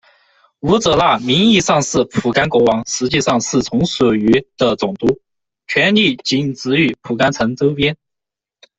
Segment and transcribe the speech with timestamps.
[0.61, 5.21] 吾者那名义上是蒲甘国王，实际上是从属于的总督，
[5.67, 7.95] 权力仅止于蒲甘城周边。